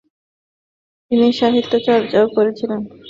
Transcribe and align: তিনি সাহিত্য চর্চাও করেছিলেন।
তিনি 1.11 1.27
সাহিত্য 1.39 1.73
চর্চাও 1.87 2.27
করেছিলেন। 2.35 2.79